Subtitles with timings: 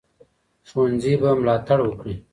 [0.69, 2.15] ښوونځي به ملاتړ وکړي.